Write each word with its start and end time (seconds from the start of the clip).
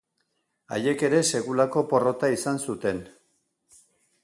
Haiek 0.77 1.03
ere 1.09 1.19
sekulako 1.33 1.85
porrota 1.93 2.33
izan 2.39 2.59
zuten. 2.69 3.05